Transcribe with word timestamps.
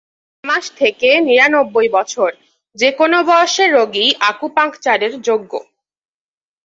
ছয় 0.33 0.47
মাস 0.49 0.65
থেকে 0.79 1.09
নিরানববই 1.27 1.89
বছর, 1.97 2.29
যে 2.77 2.89
কোনো 2.99 3.17
বয়সের 3.29 3.69
রোগীই 3.77 4.11
আকুপাঙ্কচারের 4.29 5.13
যোগ্য। 5.27 5.51